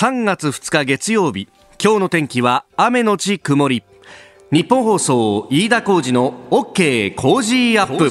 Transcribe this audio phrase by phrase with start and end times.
[0.00, 1.48] 3月2日月曜日
[1.82, 3.82] 今日の天気は雨のち曇り。
[4.52, 8.08] ニッポン放送飯田浩司の OK Cozy Up。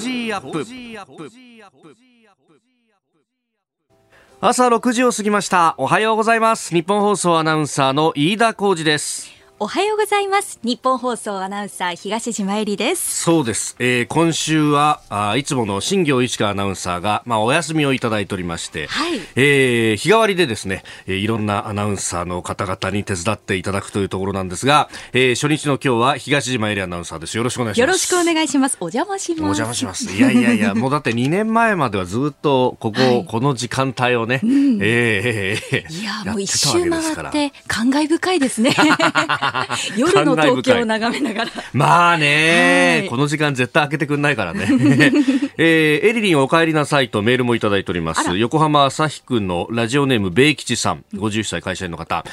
[4.41, 5.75] 朝6時を過ぎました。
[5.77, 6.75] おはようございます。
[6.75, 9.36] ニッポン放送アナウンサーの飯田浩司です。
[9.59, 10.59] おはようございます。
[10.61, 13.23] ニッポン放送アナウンサー東島衣里です。
[13.23, 13.75] そうです。
[13.79, 27.35] えー、今週はあ、いつもの新行市佳アナウンサーがまあお休みをいただいておりまして、はい、えー、日替わりでですね、えー、いろんなアナウンサーの方々に手伝っていただくというところなんですが、えー、初日の今日は東島衣里アナウンサーです。
[27.35, 27.87] よろしくお願いします。
[27.87, 28.77] よろしくお願いします。
[28.79, 29.41] お邪魔します。
[29.41, 30.15] お邪魔します。
[30.15, 38.75] いやいやいや、 もうだって2年前まではずっとここ、はい、この時間帯をね、うん、えー、えー、いやもう一周回って感慨深いですね。
[39.97, 41.51] 夜の東京を眺めながら。
[41.73, 44.67] まあね、はい、この時間絶対開けてくんないからね。
[45.57, 48.37] えー、エリリンお帰りなさいとメールもいただいております。
[48.37, 52.23] 横浜朝日区のラジオネーム米吉さん、51歳会社員の方。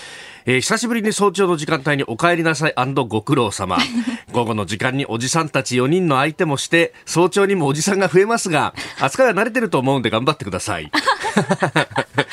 [0.47, 2.75] えー、久しぶりに早朝の時間帯にお帰りなさい
[3.09, 3.79] ご苦労様。
[4.33, 10.91] 午後の時間におじさんたち4人の相手もして、早朝にもおじさんが増えますが、扱いは慣れてると思うんで頑張ってください。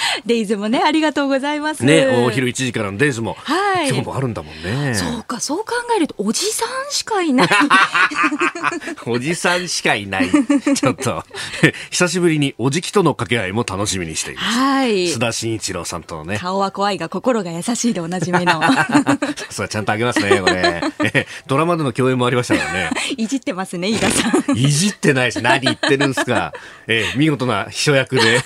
[0.26, 1.84] デイズもね、ありがとうございます。
[1.84, 4.94] ね、お昼1時からのデイズも、はい、今日もあるんだもんね。
[4.96, 7.48] そうか、そう考えると、おじさんしかいない。
[9.06, 10.30] おじさんしかいない。
[10.76, 11.24] ちょっと、
[11.90, 14.60] 久しぶりにおじきとの掛け合いも楽しみにしています。
[14.60, 15.08] はい。
[15.08, 16.38] 須田慎一郎さんとのね。
[16.38, 18.62] 顔は怖いが心が優しいでおなじみの。
[19.50, 21.28] そうちゃんとあげますね、これ。
[21.48, 22.90] ドラマでの共演もありましたからね。
[23.18, 24.58] いじってますね、飯田さん。
[24.58, 26.54] いじってないし、何言ってるんですか。
[26.88, 28.42] えー、見事な秘書役で。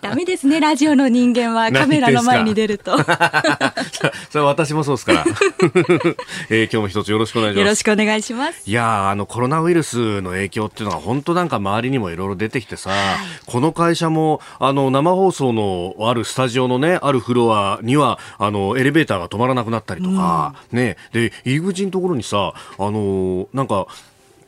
[0.00, 2.96] ダメですね、ラジオの人間はカメラの前に出ると。
[4.30, 5.24] それ私もそうですから。
[6.50, 7.60] えー、今日も一つよろしくお願いします。
[7.60, 8.62] よろしくお願いします。
[8.68, 12.98] いやあの、コロナウイルスの影響っていうのは本当なんか周りにもいろいろ出てきてさ、はい、
[13.46, 23.86] この会社も、あの、生放送のあるスタジオのね、あるフロアには、あの、エレベーターが止まらなくなったりとか、うん、ね、で、入り口のところにさ、あの、なんか、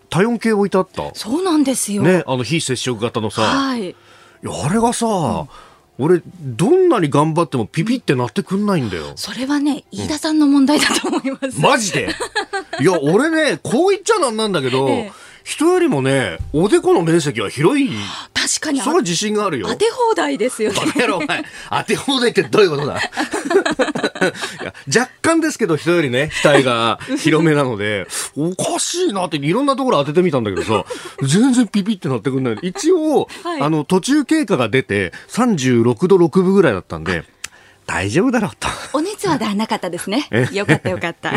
[0.09, 1.11] 体温計置いてあった？
[1.15, 2.03] そうなんですよ。
[2.03, 3.95] ね、あの非接触型のさ、はい、
[4.45, 5.49] あれがさ、うん
[5.99, 9.13] 俺どんなに頑張ってもピピってなってくんないんだよ。
[9.17, 12.09] それはね飯田さんの問題だと思います、うん、マジで？
[12.81, 15.13] いや俺ねこう言っちゃなんなんだけど、ええ、
[15.47, 17.89] 人よりもねおでこの面積は広い。
[18.35, 18.81] 確かに。
[18.81, 19.69] それは自信があるよ。
[19.69, 20.79] 当て放題ですよね。
[21.71, 23.01] 当て放題ってどういうことだ？
[24.93, 30.85] 若干ですけど人よりね額が広めなのでおかしいなっていろんなところ当ててみたんだけどさ
[31.23, 32.59] 全然ピピってなってくんない。
[32.63, 37.25] 一応、はい、あの途中経過が出て36度6分ぐらいだったんで
[37.87, 38.69] 大丈夫だろうと。
[38.93, 40.29] お熱はなかったですね。
[40.53, 41.31] よかったよかった。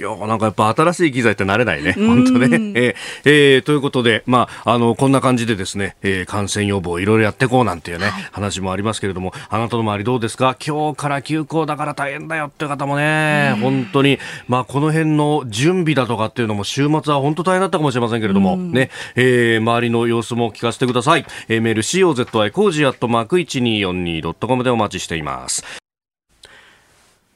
[0.00, 1.92] や、なんかやっぱ新しい機材って慣れないね。
[1.96, 2.46] 本当ね。
[2.74, 10.56] えー、えー、ということで、まあ、あの、こんな感じでですね、えー、感染予防いろいろやっていこうなんていうね、はい、話もありますけれども、あなたの周りどうですか？
[10.64, 14.18] 今日から休校だから大変だよっていう方もね、本当に、
[14.48, 21.24] まあ、この辺の準備だとかっていうのも週末は本当大変だったかもしれませんけれども、ね、えー、周りの様子も聞かせてください。
[21.48, 25.62] えー、メール COZY コージアットマーク 1242.com でお待ちしています。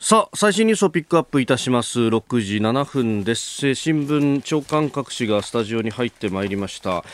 [0.00, 1.98] さあ、最新ニュースをピックアップいたします。
[1.98, 3.74] 6時7分です。
[3.74, 7.04] 新聞長官各紙がスタジオに入ってまいりました。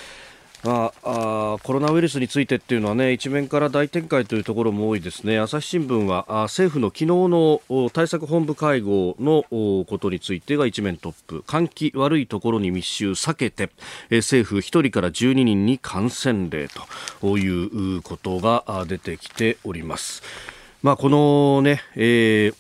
[0.65, 13.71] あ、あコロナウイルスについてっていうのはね一面から大展開というところも多いですね朝日新聞はあ政府の昨日の対策本部会合のことについてが一面トップ換気悪いところに密集避けて、
[14.11, 16.69] え政府1人から12人に感染例
[17.21, 20.23] ということが出てきております。
[20.83, 22.60] まあ、このね、えー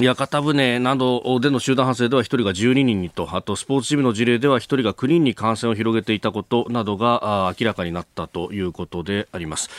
[0.00, 9.70] 屋形船などでの集団発生では1人が12人にとあとスポーツチームの事例では1人が9人に感染を広げていたことなどが明らかになったということであります、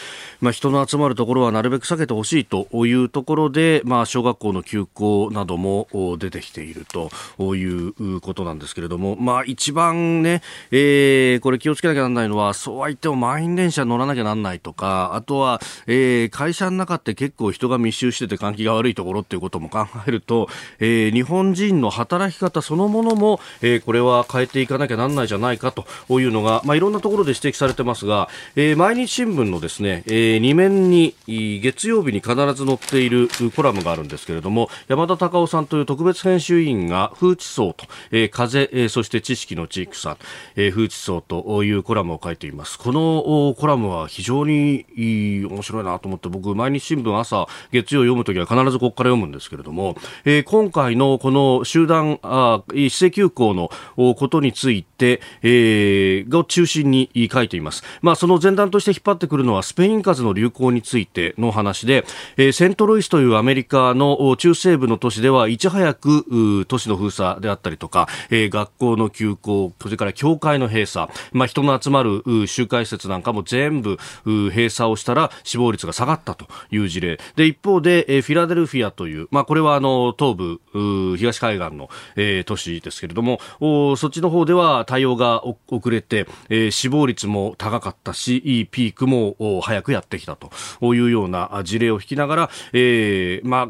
[0.41, 5.87] まあ、人の集まるところはなるべく避けてほしいというところで、まあ、小学校の休校なども
[6.19, 10.41] 出てきているということなんですけれども、まあ、一番ね、
[10.71, 25.85] えー、これ気をつけなきゃならないのはそうは言っても満員電車乗らなきゃならないとかあとは、えー、会社の中って結構人が密集してて換気が悪いところっていうことも考えると、えー、日本人の働き方そのものも、えー、これは変えていかなきゃなんないじゃないかと
[26.19, 40.17] いうのが、まあ、いろんなところで指摘されてますが、えー、毎日新聞のですね、えー、2面に月曜日に必ず載っているコラムがあるんですけれども山田隆夫さんという特別編集委員が風地層と、えー、風、えー、そして知識の地域さん、
[40.55, 42.77] えー、風地層というコラムを書いています。
[42.77, 49.95] このコラムは非常に面白いなと思って僕毎日新聞朝月曜読むときは必ずここから読むんですけれども、
[50.25, 57.83] えー、今回のこの集団あ一斉休校のことについて、えー、が中心に書いています。
[58.01, 62.05] まあ、その前段として引っ張ってくるのはスペイン風邪の流行についての話で、
[62.37, 77.19] えー、セントルイスというアメリカの中西部の都市ではいち早く都市の封鎖であったりとか、えー、学校の休校、それから教会の閉鎖、まあ、人の集まる集会施設なんかも全部閉鎖をしたら死亡率が下がったという事例。
[77.35, 90.51] で、一方で、え、フィラデルフィアという、まあ、これはあの、東部、東海岸の、えー、都市ですけれども、おそっちの方では対応が遅れて、えー、死亡率も高かったし、いいピークも早くやってきたと
[90.93, 93.69] いうような事例を引きながら、えー、ま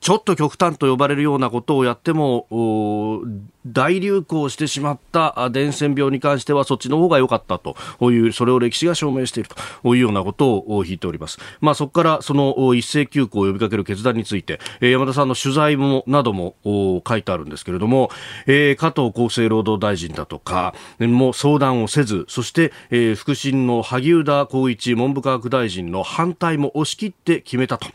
[0.00, 2.46] ちょっと極端と呼ばれるようなことをやっても、
[3.66, 7.76] 大流行してしまった伝染病に関してはそっちの方が良かったと
[8.10, 9.50] いう、それを歴史が証明している
[9.82, 11.38] というようなことを引いております。
[11.60, 18.10] まあそこからその一斉休校を呼びかける決断について、山田さんの取材も、なども書いてあるんですけれども、
[18.46, 22.72] 加藤厚生労働大臣だとか、も相談をせず、そして、
[23.16, 27.88] 副審の萩生田光一文部科学大臣の反対も押し切って決めたと。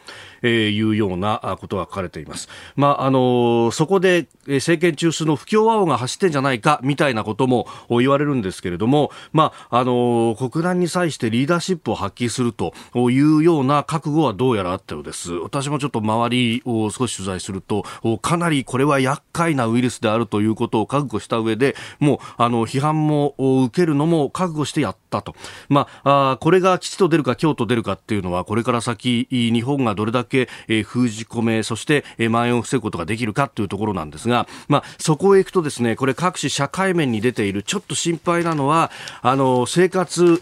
[0.44, 2.48] えー、いうようなことが書かれています。
[2.76, 12.74] まあ、あのそこで政権中枢の不協和音が走ってんじゃないかみたいなことも言われるんですけれども、まあ、あの国難に際してリーダーシップを発揮すると
[13.10, 15.32] いうような覚悟はどうやらあったようです。
[15.32, 17.84] 私もちょっと周りを少し取材すると、
[18.22, 25.36] かなりこれは厄介なウイルスであるということを覚悟した上で、もう、あの、批判も受けるのも覚悟してやったと。
[25.70, 30.50] まあ、あこれが吉と出るか京と出るかっていうのは、これから先、日本がどれだけ、
[30.84, 40.42] 封じ込め、そして、えー、蔓延を防ぐことができるかというところなんですが、まあ、そこへ行くとですね、これ各種社会面に出ているちょっと心配なのは、あの、生活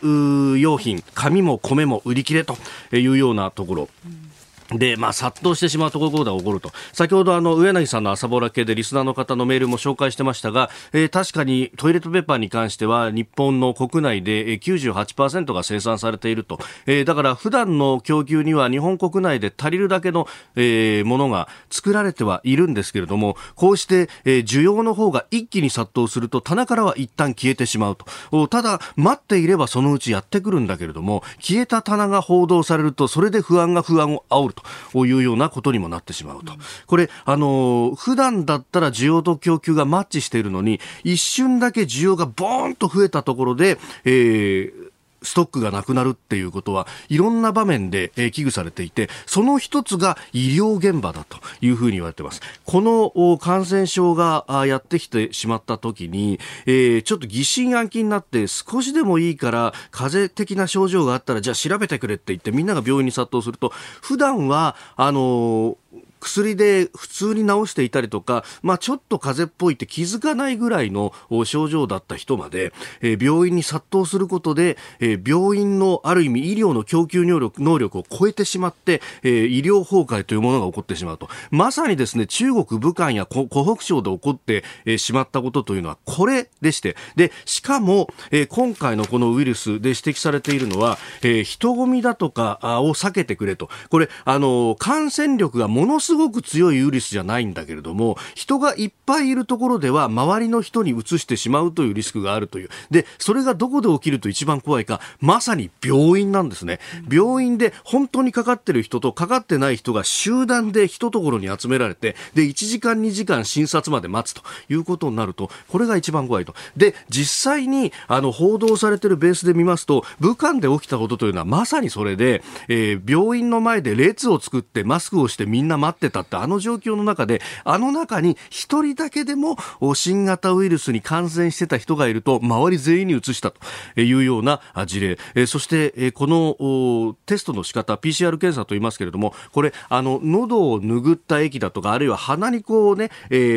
[0.57, 2.55] 用品、紙も米も売り切れと
[2.93, 3.89] いうようなところ。
[4.05, 4.31] うん
[4.71, 6.71] で、まあ、殺到してしまうところが起こると。
[6.93, 16.59] 先ほど、あの、上柳さんの朝ぼら系でリスナーの方のメールも紹介してましたが、えー、確かにトイレットペーパーに関しては、日本の国内で98%が生産されていると。
[16.85, 27.97] えー、だから、普段の供給には日本国内で足りるだけの、えー、ものが作られてはいるんですけれども、こうして、えー、需要の方が一気に殺到すると、棚からは一旦消えてしまう
[28.31, 28.47] と。
[28.47, 34.60] ただ、待っていればそのうちやってくるんだけれども、消えた棚が報道されると、それで不安が不安を煽ると。
[34.91, 36.53] というようなことにもなってしまうと。
[36.87, 44.80] これ、あの、普段だったら需要と供給がマッチしているのに、一瞬だけ需要がボーンと増えたところで、えー、
[45.23, 52.41] ストックがなくなるっていうことはいろんな場面で、え、危惧されていて、その一つが医療現場だというふうに言われています。
[52.65, 63.71] この感染症がやってきてしまった時に、え、ちょっと疑心暗鬼になって少しでもいいから風邪的な症状があったらじゃあ調べてくれって言ってみんなが病院に殺到すると、
[64.01, 65.77] 普段は、あの
[66.21, 71.13] 薬で普通に治していたりとか、まあ、ちょっと風邪っぽいって気づかないぐらいの
[71.43, 72.71] 症状だった人まで、
[73.01, 81.27] えー、病院に殺到することで、えー、病院のある意味医療の供給能力能力を超えてしまって、えー、医療崩壊というものが起こってしまうと。
[81.49, 84.63] まさにですね、中国武漢や湖北省で起こって、
[84.97, 93.69] しまったことというのはこれでして、で、しかも、えー、今回のこのウイルスで指摘されているのは、えー、人混みだとかを避けてくれと。
[93.89, 102.69] これ、あの、感染力がものすすごく強いウイルスじゃないんだけれども、人がいっぱいいるところでは、周りの人に移してしまうというリスクがあるという。
[102.89, 106.81] で、それがどこで起きると一番怖いか、まさに病院なんですね。
[107.09, 116.53] 病院で本当にかかってる人とかかってない人が集団で一ところに集められて、で、1時間2時間診察まで待つということになると、これが一番怖いと。
[116.75, 129.57] で、実際に、あの、報道されてるベースで見ますと、武漢で起きたことというのはまさにそれで、えー、病院の前で列を作ってマスクをしてみんな待ってたってあの状況の中で、あの中に一人だけでも
[129.93, 133.59] 新型ウイルスに感染してた人がいると、周り全員に移したと
[133.99, 135.45] いうような事例。
[135.45, 143.11] そして、このテストの仕方、PCR 検査と言いますけれども、これ、あの、喉を拭った液だとか、あるいは鼻にこうね、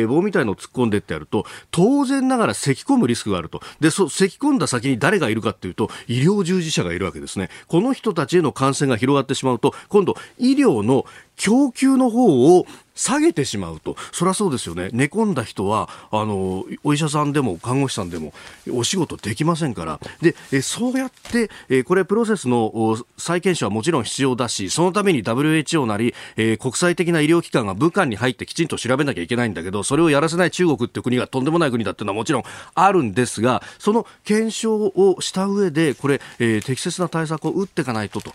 [0.07, 3.61] 棒みたいのを突っ込んでってやると、当然ながら咳き込むリスクがあると。
[3.79, 7.49] で、そ、咳き込んだ先に誰がいるかっていうと、医療従事者がいるわけですね。
[7.67, 12.65] この人たちへの感染が広がってしまうと、今度、医療の供給の方を
[12.95, 18.33] 下げてしまうと、そりゃそうですよね、寝込んだ人はあのお医者さんでも看護師さんでも
[18.71, 38.33] お仕事できませんから、でえそうやって、えこれ、プロセスの再検証はもちろん必要だし、そのために WHO なり、え国際的な医療機関が武漢に入ってきちんと調べなきゃいけないんだけど、それをやらせない中国って国がとんでもない国だっていうのはもちろんあるんですが、その検証をした上で、これ、え適切な対策を打っていかないとと、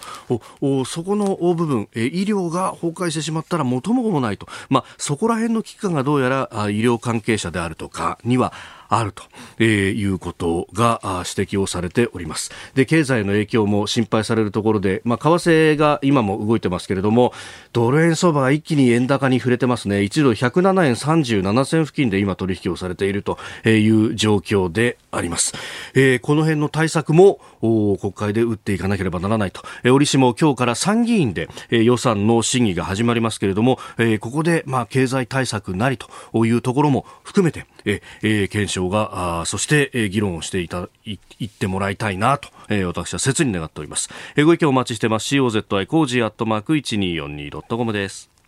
[0.60, 4.49] おそこの部分、え医療が崩壊してしまったら元も子もないと。
[4.68, 8.52] まあ、そこら辺の危機感がどうやら医療関係者であるとかには
[8.90, 9.22] あると、
[9.62, 12.50] いうことが指摘をされております。
[12.74, 17.32] で、経済の影響も心配されるところで、まあ、為替が今も動いてますけれども、
[17.72, 20.00] ドル円相場が一気に円高に触れてますね。
[20.00, 25.54] 1ドル107円37銭付近で今取引をされているという状況であります。
[25.94, 29.62] えー、この辺の対策も国会で打っていかなければならないと。
[29.84, 33.78] 折しも今日から参議院で、予算の審議が始まりますけれども、
[34.18, 44.08] ここで、まあ、経済対策なりというところも含めて、えー、検証が、あそして、えー、議論をしていた、い、いってもらいたいなと、えー、私は切に願っております。
[44.36, 45.34] えー、ご意見お待ちしてます。
[45.34, 48.39] COZY コージーアットマーク 1242.com です。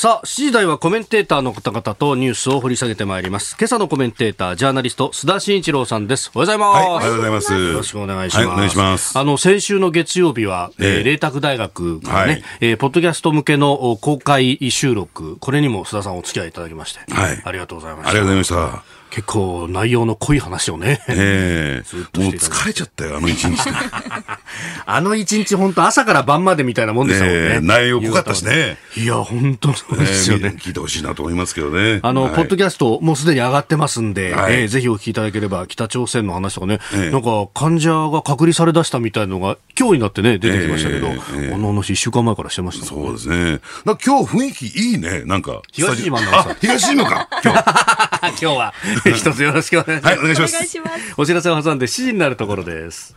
[0.00, 3.54] さあ、7時台はコメンテーターの方々とニュースを掘り下げてまいります。
[3.58, 6.30] 今朝のコメンテーター、ジャーナリスト、須田慎一郎さんです。
[6.34, 6.74] おはようございます。
[6.74, 7.52] はい、おはようございます。
[7.52, 8.46] よろしくお願いします。
[8.46, 9.18] はい、お願いします。
[9.18, 17.42] あの、先週の月曜日は、えー、麗澤大学がね、はい、えー、ポッドキャスト向けの公開収録、これにも須田さんお付き合いいただきまして、はい。
[17.44, 18.08] ありがとうございました。
[18.08, 19.00] ありがとうございました。
[19.10, 21.04] 結構内容の濃い話をね。
[21.08, 23.70] ええ ー、もう疲れちゃったよ、あの一日で。
[24.86, 27.60] あの一日本当朝から晩までみたいなもんでしたもんね。
[27.62, 28.76] 内容濃かったしね。
[28.96, 32.00] いや、本当そうですよね、聞いてほしいなと思いますけどね。
[32.02, 43.60] あの、はい、ポッドキャストもうすでに上がってますんで、はい、えー、ぜひお聞きいただければ、北朝鮮の話とかね、えー、なんか患者が隔離されだしたみたいなのが今日になってね、出てきましたけど、えーえー、あの話一週間前からしてました、ね、そうですね。
[43.84, 45.62] 今日雰囲気いいね、なんか。
[45.72, 46.26] 東島の
[46.60, 47.60] 東島か、今日。
[48.20, 48.74] 今日は、
[49.14, 50.14] 一つよろしくお願いします。
[50.14, 51.14] はい、お願いします。
[51.16, 53.16] お知らせを挟んで7時になるところです。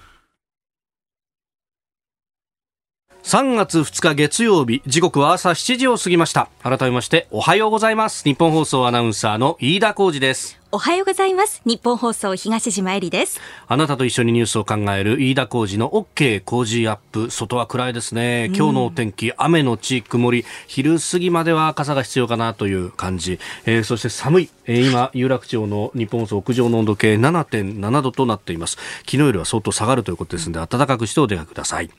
[3.23, 6.49] 3月2日月曜日時刻は朝7時を過ぎました。
[6.61, 8.25] 改めましておはようございます。
[8.25, 10.62] 日本放送アナウンサーの飯田浩二です。
[10.75, 11.61] おはようございます。
[11.65, 13.39] 日本放送東島えりです。
[13.67, 17.29] あなたと一緒にニュースを考える飯田浩二の OK 工事アップ。
[17.29, 18.45] 外は暗いですね。
[18.55, 20.45] 今日のお天気、雨のち曇り。
[20.65, 23.37] 昼過ぎまでは傘が必要かなという感じ。
[23.67, 24.49] えー、そして寒い。
[24.65, 28.79] えー、今、 有楽町の日本放送屋上の温度計7.7度となっています。
[29.01, 31.91] 昨日よりは相当下がるということですので、暖かくしてお出かけください。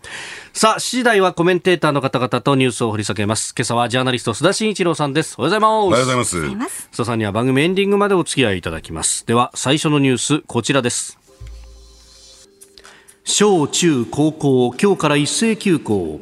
[0.52, 3.54] さあ、7時台はコメンテーターの方々とニュースを掘り下げます。
[3.56, 5.36] 今朝はジャーナリスト須田慎一郎さんです。
[5.38, 6.38] おはようございます。
[6.38, 6.88] おはようございます。
[6.92, 9.26] 須田さんには番組エンディングまでお付き合いいただきます。
[9.26, 11.18] では、最初のニュース、こちらです。
[13.24, 16.20] 小中高校、今日から一斉休校。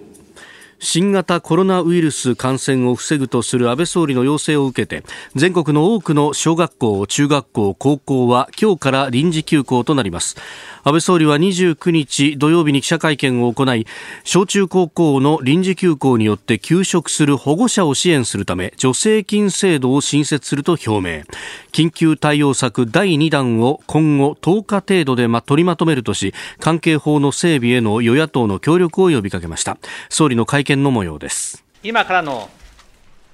[0.84, 5.04] 新型コロナウイルス感染を防ぐとする安倍総理の要請を受けて
[5.36, 10.36] 全国の多くの小学校、中学校、高校は今日から臨時休校となります。
[10.84, 13.86] 安倍総理は29日土曜日に記者会見を行い
[14.24, 21.22] 小中高校の臨時休校によって休職する保護者を支援するため助成金制度を新設すると表明。
[21.70, 29.78] 緊急対応策第2弾を今後10日程度で取りまとめるとし関係法の整備への与野党の協力を呼びかけました。
[30.08, 32.48] 総理の会見の模様です今からの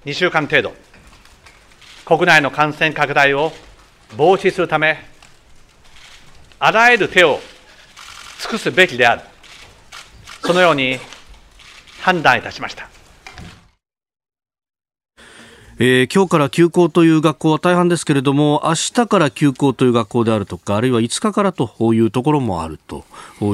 [0.05, 0.73] 2週間程度
[2.05, 3.53] 国内の感染拡大を
[4.17, 5.05] 防止するため
[6.59, 7.39] あらゆる手を
[8.41, 9.23] 尽くすべきである、
[10.43, 10.99] そのように
[12.01, 12.89] 判断いたしました。
[15.81, 23.05] えー、今日から休校という学校は大半ですけれども明日から休校という学校であるとかあるいは5日からというところもあると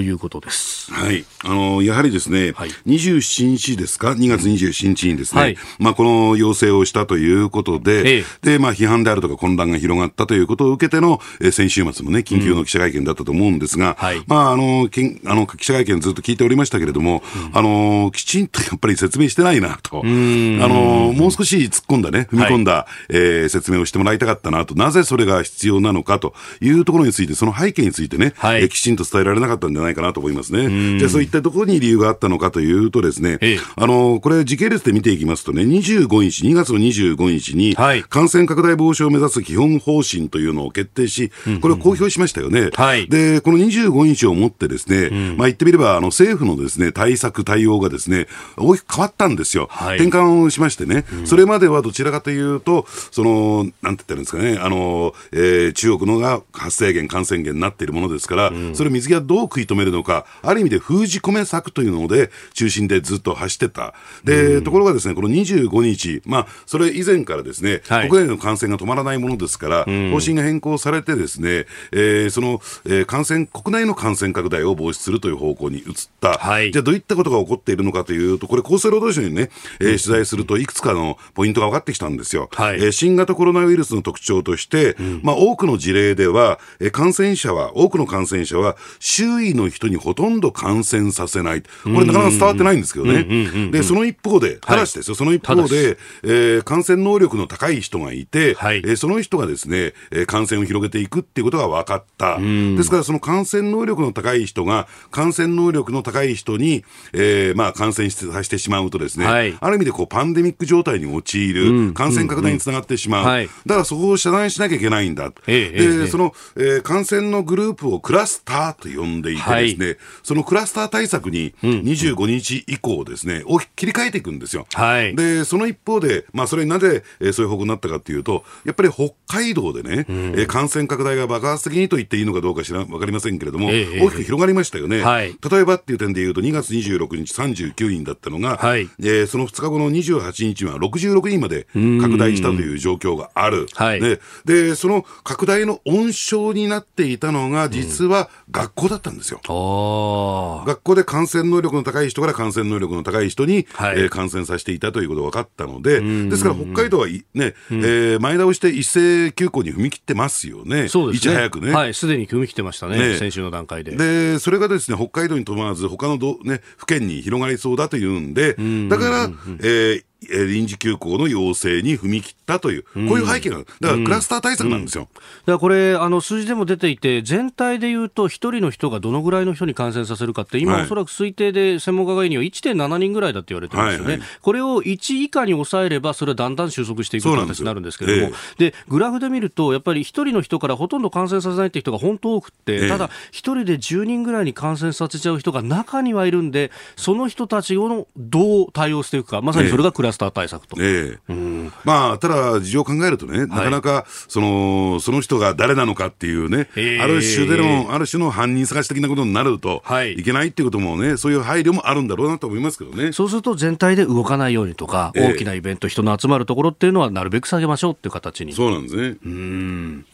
[0.01, 0.91] いうことです。
[0.91, 30.99] はい、あのやはりですね、はい、27日ですか、2月27日にですね、はい、まあこの要請をしたということで、ええ、でまあ批判であるとか混乱が広がったということを受けての、えー、先週末もね緊急の記者会見だったと思うんですが、うんはい、まああのけんあの記者会見ずっと聞いておりましたけれども、うん、あのきちんとやっぱり説明してないなと、あのもう少し突っ込んだね、踏み込んだ、はい、えー、説明をしてもらいたかったなと、なぜそれが必要なのかというところについて、その背景についてね、はい、えー、きちんと伝えられなかったんじゃないかなと思いますね。
[30.99, 33.39] じゃあ、そういったところに理由があったのかというとですね、
[33.77, 37.75] あの、これ時系列で見ていきますとね、25日、2月の25日に、
[38.09, 41.31] 感染拡大防止を目指す基本方針というのを決定し、
[41.61, 42.71] これを公表しましたよね。
[42.75, 49.69] はい、で、この25日をもってですね、うん、まあ言ってみれば、あの、政府のですね、対策、対応がですね、大きく変わったんですよ。
[49.71, 63.95] はい、転換をしましてね、うん、それまではどちらかというと、その、なんて言ったらいいんですかね、あの、えー、中国のが発生源、感染源になっているものですから、うん、それを水際どう食い止めるのか、ある意味で封じ込め策というので、中心でずっと走ってた。
[64.25, 76.39] で、うん、ところがですね、この25日、まあ、それ以前からですね、はい、国内の感染が止まらないものですから、うん、方針が変更されてですね、えー、その、えー、感染、国内の感染拡大を防止するという方向に移った。
[76.39, 82.49] はい、じゃあどういったことが起こっているのかというと、これ厚生労働省にね、えー、取材するといくつかのポイントが分かってきたんですよ。
[82.53, 91.63] はい、えー、新型コロナウイルスの特徴として、うん、まあ、多くの事例では、えー、感染者は、多くの感染者は、周囲の人にほとんど感染させない。
[91.63, 93.71] これなかなか伝わってないんですけどね。
[93.71, 102.39] で、その一方で、ただしですよ、はい、その一方で、えー、感染能力の高い人がいて、はい、えー、その人がですね、えー、感染を広げていくっていうことが分かった。
[102.39, 113.25] ですから、その感染能力の高い人が、感染能力の高い人に、えー、まあ、感染させてしまうとですね、はい、ある意味でこう、パンデミック状態に陥る、うん、感染拡大につながってしまう。
[113.25, 113.41] うん。
[113.41, 115.33] うん、だからそこを遮断しなきゃいけないんだ。
[115.47, 124.67] えー、で、その、えー、感染のグループをクラスターと呼んでいてですね、はい、そのクラスター対策に25日以降ですね、を切り替えていくんですよ。
[124.73, 135.03] はい、で、その一方で、まあ、それなぜ、えー、そういう方向になったかというと、やっぱり北海道でね、うん、えー、感染拡大が爆発的にと言っていいのかどうか知らわかりませんけれども、えー、大きく広がりましたよね。
[135.03, 143.67] はい、例えばっていう点でいうと、2月26日39人だったのが、はい、えー、その2日後の28日は66人まで拡大したという状況がある。
[143.75, 149.41] はい、でで、その拡大の温床になっていたのが、実は学校だったんですよ。
[149.49, 157.23] うん、学校で感染能力の高い人から感染能力の高い人に、はい、えー、感染させていたということが分かったので、ですから北海道はね、
[157.71, 160.89] うん、えー、前倒して一斉休校に踏み切ってますよね。
[160.89, 161.33] そうですね。
[161.33, 161.73] いち早くね。
[161.73, 163.97] はい、すでに踏み切ってましたね、ね先週の段階で。
[163.97, 168.55] で、それがですね、北海道にとどまらず、他のど、ね、府県に広がりそうだというんで、
[168.89, 169.31] だから、
[169.61, 175.09] えー、臨時休校の要請に踏み切ったという、こういう背景が、だからクラスター対策なんですよ。
[175.13, 200.77] うん、だからこれ、あの数字でも出ていて、全体でいうと、1人の人がどのぐらいの人に感染させるかって、今、おそらく推定で専門家が言うには1.7人ぐらいだって言われてるんですよね、はいはい、これを1以下に抑えれば、それはだんだん収束していく形になるんですけれども、で、ええ、グラフで見ると、やっぱり1人の人からほとんど感染させないって人が本当多くて、え、ただ、1人で10人ぐらいに感染させちゃう人が中にはいるんで、その人たちをどう対応していくか、まさにそれがクラスター対策と。
[200.79, 206.69] うん、まあ、ただ、事情を考えるとね、なかなか、その、その人が誰なのかっていうね、
[207.01, 209.83] ある種での、ある種の犯人探し的なことになると、
[210.17, 213.13] い、けないっていうこともね、そういう配慮もあるんだろうなと思いますけどね。
[213.13, 218.53] そうすると、全体で動かないようにとか、大きなイベント、人の集まるところっていうのは、なるべく下げましょうっていう形に。
[218.53, 219.17] そうなんですね。
[219.25, 220.07] うん。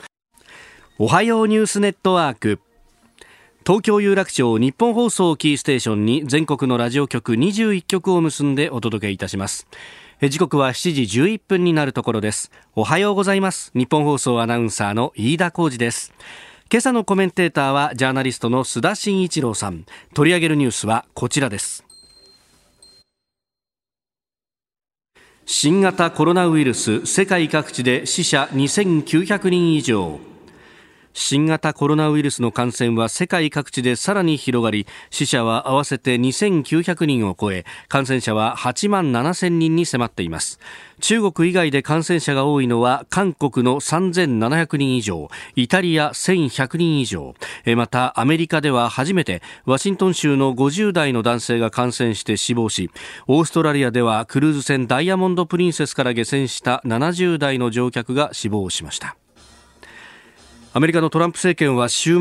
[0.99, 2.61] おはようニュースネットワーク。
[3.67, 9.67] 東京有楽町日本放送キーステーションに全国のラジオ局21局を結んでお届けいたします。
[10.23, 12.51] 時刻は7時11分になるところです。
[12.75, 13.71] おはようございます。
[13.75, 16.15] 日本放送アナウンサーの飯田浩二です。
[16.73, 19.85] 今朝のコメンテーターはジャーナリストの須田慎一郎さん。
[20.15, 21.85] 取り上げるニュースはこちらです。
[25.45, 30.19] 新型コロナウイルス世界各地で死者2900人以上。
[31.13, 40.61] 新型コロナウイルスの感染は世界各地でさらに広がり死者は合わせて2900人を超え感染者は8万7000人に迫っています。
[41.01, 47.35] 中国以外で感染者が多いのは韓国の3700人以上イタリア1100人以上。
[47.77, 52.91] またアメリカでは初めてワシントン州の50代の男性が感染して死亡し
[53.27, 59.20] オーストラリアではクルーズ船ダイヤモンド・プリンセスから下船した70代の乗客が死亡しました。
[60.73, 62.21] アメリカのトランプ政権は週末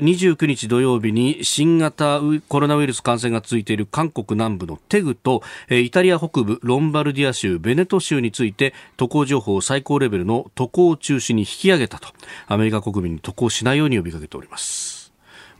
[0.00, 12.08] 29日土曜日に新型コロナウイルス感染が続いている韓国南部のテグとイタリア北部ロンバルディア州ベネト州について渡航情報を最高レベルの渡航中止に引き上げたと。
[12.46, 14.99] アメリカ国民に渡航しないように呼びかけております。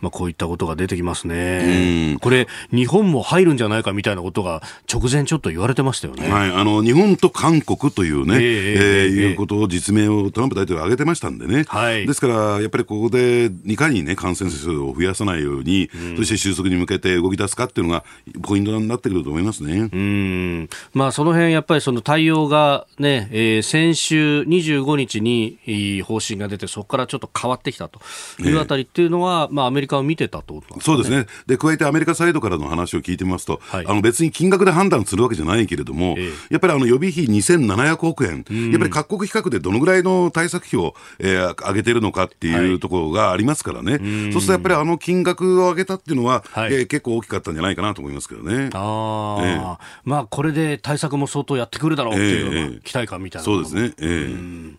[0.01, 18.05] まあ、こういったことが出てきますね、これ、日本も入るんじゃないかみたいなことが、直前ちょっと言われてましたよね、はい、あの日本と韓国というね、えー、えー、いうことを実名をトランプ大統領挙げてましたんでね、はい、ですから、やっぱりここでいかに、ね、感染者数を増やさないように、うん、そして収束に向けて動き出すかっていうのが、
[18.43, 19.89] ポイントになってくると思いますね。
[19.93, 20.69] うん。
[20.95, 28.01] まあ、その辺やっぱりその対応がね、えー、先週25日に方針が出て、そこからちょっと変わってきたと
[28.41, 31.27] いうあたりっていうのは、まあ、アメリカを見てたと、ね、そうですね。
[31.47, 48.71] で、加えてアメリカサイドからの話を聞いてみますと、はい、あの別に金額で判断するわけじゃないけれども、えー、やっぱりあの予備費2700億円、やっぱり各国比較でどのぐらいの対策費を、えー、上げてるのかっていうところがありますからね、はい、そうするとやっぱりあの金額を上げたっていうのは、はい、えー、結構大きかったんじゃないかなと思いますけどね。
[48.73, 54.77] あえー、まあ、これで対策も相当やってくるだろうっていう期待感みたいな、そうですね、えー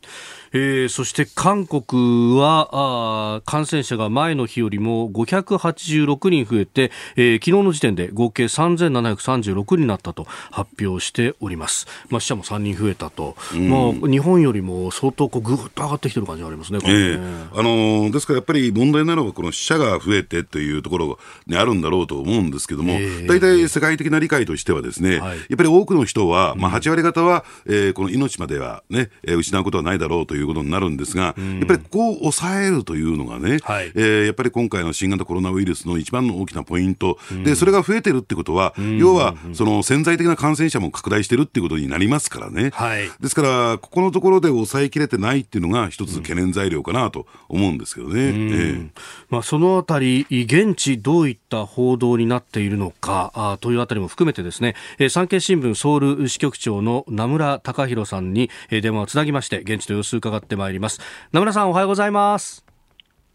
[0.53, 11.87] えー、そして韓国はあ感染者が前の日よりも586人増えて、えー、昨日の時点で合計3736人になったと発表しております。
[12.09, 16.79] まあ、死者も3人増えたと、まあ、日本よりも相当こうぐっと上がってきてる感じがありますね。
[16.79, 16.83] ね。
[16.87, 22.93] えー、あのー、ですからやっぱり問題なのはこの死者が増えてというところにあるんだろうと思うんですけども、
[23.27, 31.31] 大体、世界的な理解としてはですね、はい、やっぱり多くの人は、まあ、8割方は、えー、この命まではね、失うことはないだろうということになるんですが、や
[31.63, 48.21] っぱりここを抑えるというのがね、はい、えー、やっぱり今回の新型コロナウイルスの一番の大きなポイント、でそれが増えてるってことは、要はその潜在的な感染者も拡大してるっていうことになりますからね、はい、ですから、ここのところで抑えきれてないっていうのが、一つ懸念材料かなと思うんですけどね。
[48.21, 48.89] えー、
[49.29, 60.99] まあ、そのあたり、現地、どういった報道になっているのかあというあたりも含めて、ですね、えー、産経新聞ソウル支局長の名村隆弘さんに、えー、電話をつなぎまして、現地の様子伺ってまいります。
[61.31, 62.65] 名村さん、おはようございます。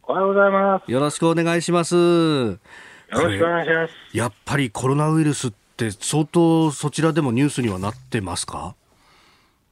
[0.02, 0.90] おはようございます。
[0.90, 1.94] よろしくお願いします。
[1.96, 2.58] よ
[3.10, 4.16] ろしくお願いします。
[4.16, 8.74] やっぱりコロナウイルスって相当そちらでもニュースにはなってますか？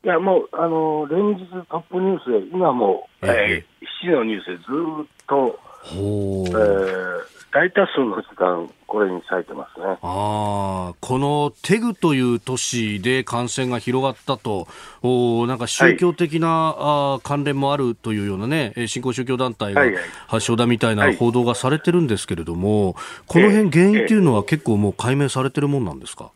[0.05, 7.23] いや、もう、あの、連日トップニュースで、今も、えー、えー、7時のニュースでずっと、えー、
[7.55, 9.87] 大多数の時間、これに割いてますね。
[10.03, 14.69] あこのテグという都市で感染が広がったと、
[15.03, 19.83] おなんか宗教的な、はい、あ関連もあるというようなね、新興宗教団体が
[20.29, 22.95] 発祥だみたいな報道がされてるんですけれども、はい、
[23.27, 26.31] この辺原因というのは結構もう解明されてるもんなんですか、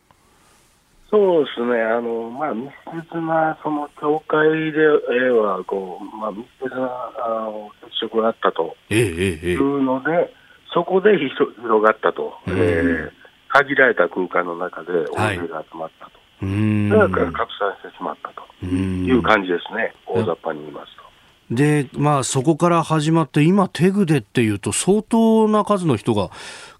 [1.09, 2.73] そうですね、あのまあ、密
[3.09, 4.85] 接な、その教会で
[5.29, 6.89] はこう、まあ、密接な
[7.25, 10.35] あの接触があったというので、ええ。
[10.35, 10.38] え
[10.73, 13.11] そこで広がったと、えー、
[13.49, 18.49] 限られた空間の中で大勢が集まったと、はい、だから拡散してしまったと。
[18.61, 21.55] いう感じですね、大雑把に言いますと。
[21.55, 26.29] で、まあ、そこから始まって、今、テグでっていうと、相当な数の人が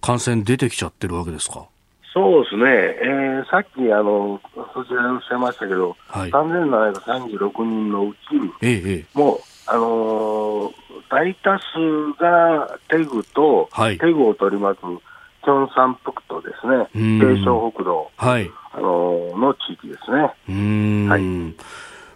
[0.01, 1.67] 感染出てきちゃってるわけですか？
[2.13, 4.41] そうですね、えー、さっきあの
[4.73, 8.17] そちらにおっしゃいましたけど、はい、3736人のうち、
[8.63, 9.39] ええ、もう、
[9.71, 10.73] あのー、
[11.09, 15.01] 大多数がテグと、はい、テグを取り巻く
[15.43, 16.87] チョンサンプクトですね、
[17.19, 21.07] 京尚北道、はい、あのの地域ですね。
[21.07, 21.21] はい。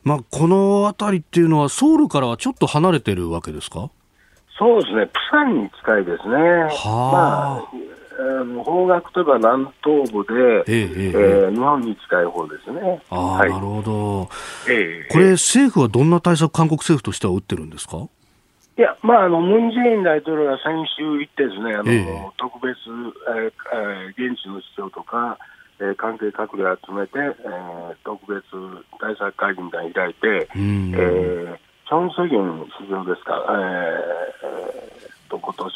[0.04, 3.90] まあ、この辺りっていうのは、ソウルからはちょっと離れてるわけですか？
[4.60, 6.36] そうですね、プサンに近いですね。
[6.36, 7.70] はあ、まあ、
[8.64, 13.02] 方角といえば南東部で、えええー、日本に近い方ですね。
[13.10, 14.30] あはい、なるほど、
[14.70, 17.98] ええ、これ、政府はどんな対策、韓国政府としては打ってるんですか？
[18.76, 20.66] いや、まあ、あのムン・ジェイン大統領が先
[20.98, 22.74] 週行ってですね、あの、ええ、特別、
[23.38, 25.38] えー、現地の市長とか、
[25.80, 28.44] えー、関係閣僚を集めて、えー、特別
[29.00, 35.70] 対策会議みたいに開いて、えー、チョン・ソギン市長ですか、えー、と今年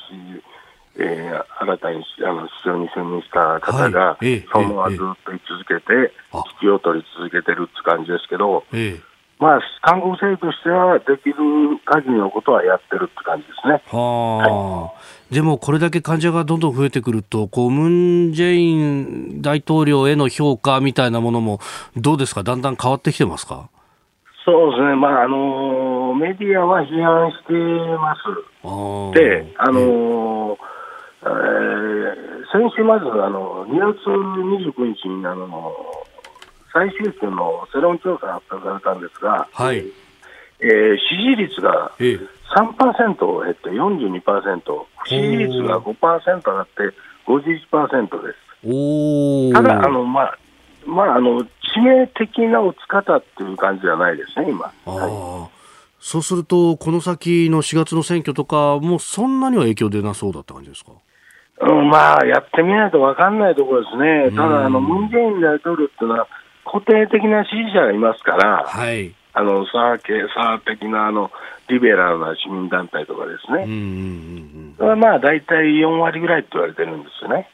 [1.00, 9.00] えー、新たにあの市長に就任した方が、はい、そのままずっと言い続けて、引きを取り続けてるって感じですけど、え
[9.40, 11.36] まあ、韓国政府としては、できる
[11.86, 13.84] 限りのことはやってるって感じですね。
[13.92, 14.94] はは
[15.30, 17.88] い、でも、これだけ患者がどんどん増えてくると、こうム
[18.30, 21.60] ン・ジェイン大統領への評価みたいなものも、
[21.96, 23.70] どうですか、だんだん変わってきてますか？
[24.44, 27.54] そうですね、まああのメディアは批判して
[28.00, 29.14] ます。
[29.14, 30.58] で、あのー
[31.28, 35.74] えー、先週まずあの2月29日にあの
[36.74, 39.78] 最終週の世論調査が発表されたんですが、はい、
[40.60, 44.62] えー、支持率が3%減って42%、
[44.98, 46.94] 不支持率が5%上がって
[47.26, 48.48] 51%です。
[48.66, 50.38] おただあの、まあ
[50.86, 51.48] まあ、あの致
[51.82, 54.72] 命的な落ち方っていう感じじゃないですね、今。
[54.86, 55.52] はい、
[56.00, 60.92] そうすると、この先の4月の選挙とかもそんなには影響出なそうだった感じですか？
[61.60, 66.28] うん、まあ、やってみないと分かんないところですね、ただ、あのムン・ジェイン大統領っていうのは、
[66.66, 71.32] 固定的な支持者がいますから、はい、あのサー系、サー的なあの
[71.70, 77.50] リベラルな市民団体とかですね、うんうんうん、まあ大体4割ぐらいって言われてるんですよね。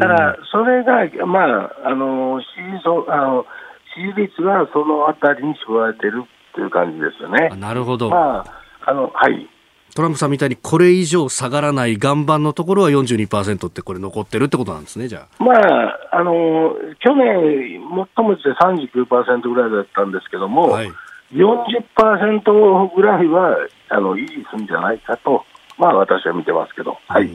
[0.00, 2.46] ただ、それが、まあ、あの支
[2.82, 3.46] 持あの
[3.94, 7.50] 支持率がそのあたりに絞られてるっていう感じですよね。
[7.56, 8.10] なるほど。
[8.10, 9.48] まあ、あのはい。
[9.94, 15.44] トランプさんみたいにこれ以上下がらない岩盤のところは42%ってこれ残ってるってことなんですね、じゃあ。
[15.44, 17.80] まあ、あの、去年、
[18.16, 20.92] 最もして39%ぐらいだったんですけども、はい、
[21.34, 23.56] 40%ぐらいは
[23.88, 25.44] あの維持するんじゃないかと、
[25.78, 27.30] まあ私は見てますけど、はい。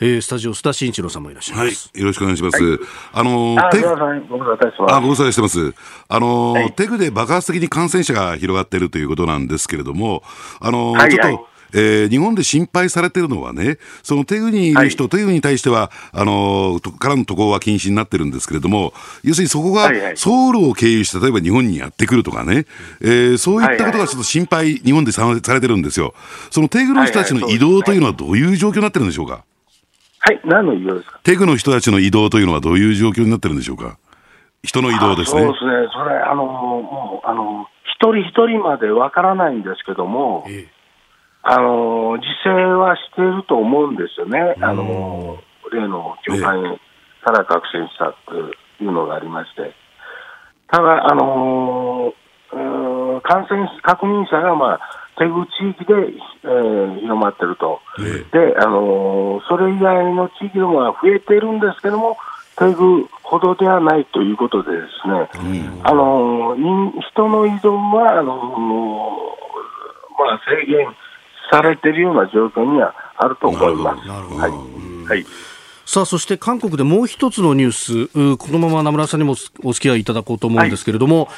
[0.00, 1.90] えー、スタジオ須田慎一郎さんもいらっしゃいます。
[1.92, 2.62] はい、よろしくお願いします。
[2.62, 2.78] はい、
[3.12, 3.88] あのー、テグ、
[4.28, 4.94] ご無沙汰してます。
[4.94, 5.74] あ、ご無沙汰してます。
[6.08, 10.22] あのーはい、テグで爆発的に感染者が広がっているということなんですけれども、
[10.60, 22.66] あのーはいはい、ちょっと、えー、日本で心配されてるのはね、そのテグにいる人、はい、テグに対しては、あのー、からの渡航は禁止になってるんですけれども、要するにそこがソウルを経由して、例えば日本にやってくるとかね、
[23.00, 26.14] えー、そういったことがちょっと心配、日本でされてるんですよ。
[26.50, 29.44] そのテグの人たちの移動というのはどういう状況になってるんでしょうか？
[30.20, 31.20] はい、何の移動ですか？
[31.24, 33.98] テグの人たちの移動というのはどういう状況になってるんでしょうか？
[34.62, 35.42] 人の移動ですね。
[35.42, 40.73] そうですね、それ、あの、もう、あの、一人一人までわからないんですけども、ええ
[41.46, 45.38] あの自制はしていると思うんですよね、あの
[45.70, 46.40] 例の教会
[47.22, 48.34] から確信したと
[48.82, 49.74] いうのがありまして、
[50.68, 52.14] ただ、あの
[53.22, 54.80] 感染確認者が、まあ、
[55.18, 55.92] 手口地域で、
[56.44, 57.80] えー、広まっていると、
[58.32, 62.16] であのそれ以外の地域でも増えているんですけども、
[62.58, 65.28] テグほどではないということで、ですね、
[65.82, 66.56] あの
[67.12, 68.32] 人の移動はあの、
[70.18, 70.86] まあ、制限
[71.54, 74.08] されているような状況にはあると思います。
[74.08, 75.24] はい、はい
[75.86, 81.28] さあそして韓国でもう一つのニュース、このまま名村さんにもお付き合いいただこうと思うんですけれども、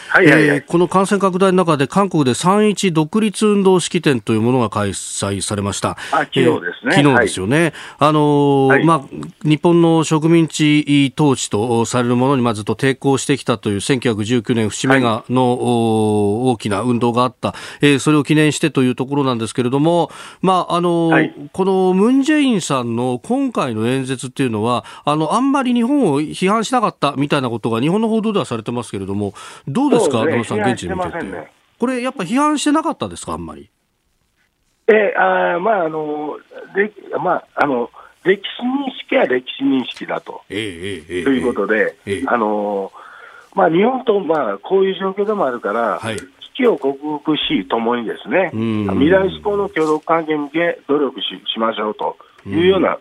[0.69, 5.97] この感染拡大の中で韓国で3.1独立運動式典というものが開催されました。
[6.11, 6.93] 昨日ですね。
[6.95, 7.63] 昨日ですよね。
[7.63, 9.03] はい、あのーはい、まあ、
[9.43, 29.33] 日本の植民地統治とされるものにまずと抵抗してきたという1919年節目がの、大きな運動があった、えー、それを記念してというところなんですけれども、まあ、あのー、このムン・ジェインさんの今回の演説っていうのは、あの、あんまり日本を批判しなかったみたいなことが日本の報道ではされてますけれども、
[29.67, 31.51] どうですか、野、ね、さん、現地で見てて、ね。
[31.79, 33.71] これ、やっぱ批判してなかったですか、あんまり。
[34.89, 36.39] えあまああの
[36.75, 37.91] でまあ、あの
[38.23, 42.93] 歴史認識は歴史認識だと、えええということで、えあの
[43.55, 52.99] まあ、日本と、まあ、こういう状況でもあるから、はい、危機を克服し、ともにですね、未来志向の協力関係に向け努力ししましょうというような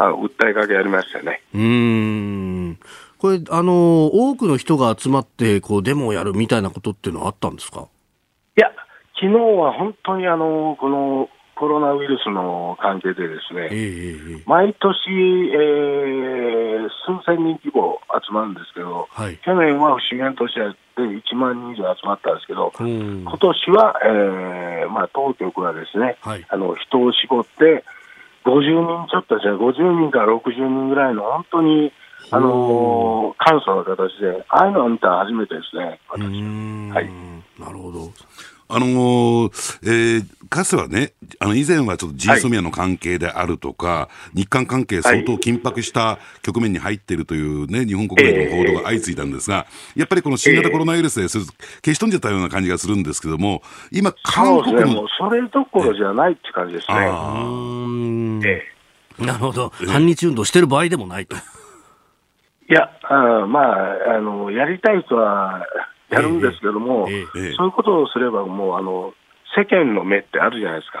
[0.00, 1.42] あの訴えかけやりましたね。
[1.52, 2.78] うん。
[3.18, 7.88] これ、あの、多くの人が集まって、こう、デモをやるみたいなことっていうのはあったんですか？
[8.56, 8.68] いや、
[9.20, 15.10] 昨日は本当にあの、このコロナウイルスの関係でですね、えー、毎年、
[15.52, 22.86] えー、数千人規模集まるんですけど、はい、去年は不思議な年やって1万人以上集まったんですけど、今
[23.36, 27.84] 年は、えーまあ、当局はですね、はい、あの人を絞って、
[28.48, 31.92] 50人ちょっとじゃ50人から60人ぐらいの本当に、
[32.30, 36.22] あのー、簡素な形で、ああいうのを見たら初めてですね、私。
[36.24, 37.10] はい。
[37.60, 38.10] なるほど。
[38.70, 39.48] あのー、
[39.82, 51.44] えー、かつてはね、あの、以前はちょっとジーソミアの関係であるとか、はい、日韓関係相当緊迫した局面に入っているというね、日本国内での報道が相次いだんですが、やっぱりこの新型コロナウイルスで消
[51.94, 54.86] し飛んじゃったような感じがするんですけども、今、韓国の。
[54.86, 56.96] そ,、ね、それどころじゃないって感じですね。
[58.46, 58.64] え
[59.22, 59.72] え、なるほど。
[59.86, 61.36] 反日運動してる場合でもないと。
[61.36, 65.66] いや、あまあ、あの、やりたい人は、
[66.10, 69.12] やるんですけども、えーえー、そういうことをすれば、もうあの
[69.56, 71.00] 世間の目ってあるじゃないですか。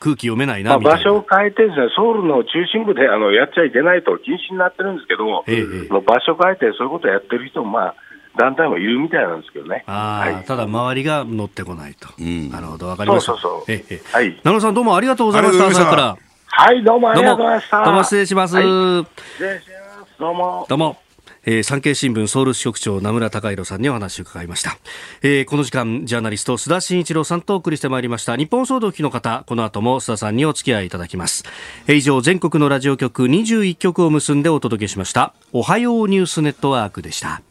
[0.00, 7.94] 空気読めないな、まあ、場所を変えてです、ね、ソウルの中心部であのやっちゃいけないと禁止になってるんですけども、えー、場所を変えてそういうことをやってる人も、まあ、
[8.36, 9.84] 団体もいるみたいなんですけどね。
[9.86, 12.08] はい、ただ、周りが乗ってこないと。
[12.18, 13.32] うん、なるほど、わかりました。
[13.32, 13.72] そうそうそう。
[13.72, 14.40] ええ、はい。
[14.42, 16.16] 長野さん、どうもありがとうございました、朝から。
[16.46, 17.84] はい、どうもありがとうございました。
[17.84, 18.56] どうも失礼します。
[18.56, 19.66] はい、失礼し
[20.00, 20.18] ます。
[20.18, 20.66] どうも。
[20.68, 21.01] どうも。
[21.44, 24.78] えー、産経新聞ソウル支局長名村隆弘さんにお話を伺いました、
[25.22, 28.36] えー、この時間ジャーナリスト須田慎一郎さんとお送りしてまいりました。
[28.36, 31.44] 日本総動機の方この後も須田さんにお付き合いいただきます、
[31.86, 35.34] えー、以上全国のラジオ局21局を結んでお届けしました。
[35.52, 37.42] おはようニュースネットワークでした。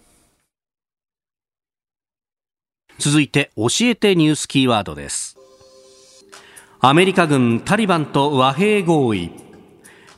[2.97, 5.37] 続いて教えてニュースキーワードです。
[6.79, 9.50] アメリカ軍タリバンと和平合意。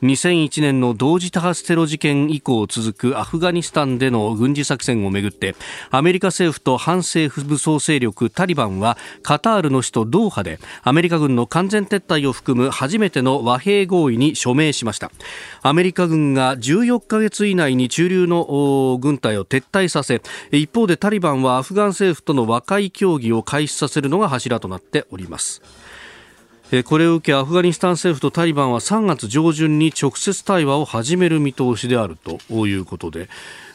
[0.04, 5.56] 2001年の同時多発テロ事件以降続くアフガニスタンでの軍事作戦をめぐって
[5.90, 15.10] アメリカ政府と反政府武装勢力タリバンはカタールの首都ドーハでアメリカ軍の完全撤退を含む初めての和平合意に署名しました。
[15.62, 20.20] アメリカ軍が14ヶ月以内に駐留の軍隊を撤退させ
[20.52, 25.62] 一方でタリバンはアフガン政府との和解協議を開始させるのが柱となっております、
[26.82, 32.16] これを受けアフガニスタン政府とタリバンは3月上旬に直接対話を始める見通しである
[32.48, 33.28] ということで、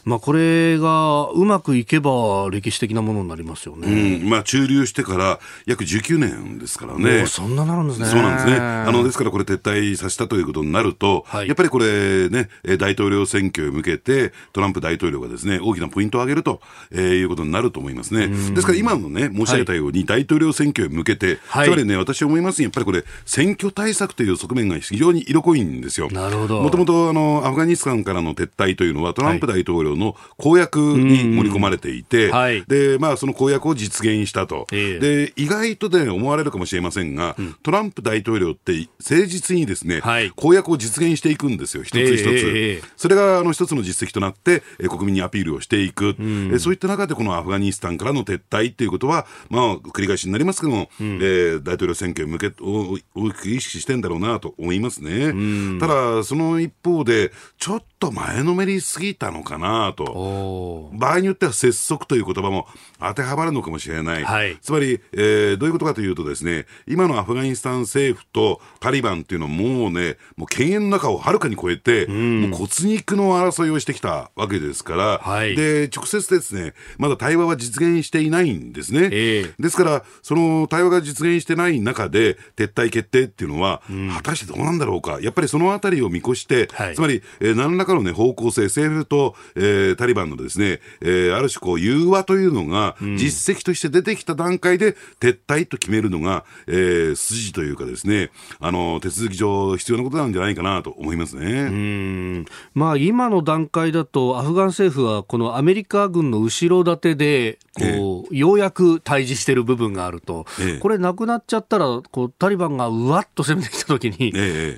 [0.04, 7.26] まあ、これがうまくいけば歴史的なものになりますよね、うん、まあ、駐留してから約19年ですからね。
[7.26, 8.06] そんななるんですね。
[8.06, 8.58] そうなんですね。
[8.58, 16.60] あの、ですからこれ撤退させたということになると、はい、やっぱりこれね、大統領選挙へ向けてトランプ大統領がですね、大きなポイントを挙げると、
[16.90, 18.28] えー、いうことになると思いますね。
[18.28, 26.08] ですから今のね、申し上げたように、大統領選挙へ向けて、はい、つまりね、私は思いますやっぱりこれ、選挙対策という側面が非常に色濃いんですよ。
[26.10, 26.62] なるほど。
[26.62, 34.66] もともとあの、アフガニスタンからの撤退というのは、トランプ大統領の公約に盛り込まれていて、はい、で、まあ、その公約を実現したと。
[34.72, 42.28] えー、で、意外とね、思われるかもしれませんが、うん、トランプ大統領って誠実にですね、はい、公約を実現していくんですよ、一つ一つ。
[42.28, 46.16] えー、それが、あの、一つの実績となって、え国民にアピールをしていく。
[46.18, 55.26] うん、えそういった中で、このアフガニスタンからの撤退っていうことは、まあ、繰り返しになりますけども、うん、えー、大統領選挙に向け、大きく意識してんだろうなと思いますね。
[55.26, 55.32] う
[55.76, 60.90] ん、ただ、その一方で、ちょっと前のめりすぎたのかなと。
[60.94, 62.66] 場合によっては拙速という言葉も
[62.98, 64.24] 当てはまるのかもしれない。
[64.24, 79.10] はい、つまり、えー、どういうことかというとですね、今のアフガニスタン政府とタリバンっていうのはもうね、もう犬猿の中をはるかに超えて、うん、もう骨肉の争いをしてきたわけですから、はい、で、直接ですね、まだ対話は実現していないんですね。
[79.12, 85.18] えー、ですから、その対話が実現してない中で、撤退決定っていうのは、うん、果たしてどうなんだろうか。
[85.20, 101.62] やっぱりそのあたりを見越して、はい、つまり、えー、何らかのね、方向性、政府と、えー、タリバンのですね、えー、ある種こう、融和というのが、実績として出てきた段階で、撤退と決めるのが、えー、筋というかですね、あの、手続き上必要なことなんじゃないかなと思いますね。
[101.62, 102.44] うん。
[102.74, 114.32] まあ、今の段階だと、アフガン政府は、このアメリカ軍の後ろ盾で、こう、ええ、ようやく対峙している部分があると、え、これなくなっちゃったら、こう、タリバンがうわっと攻めてきたときに、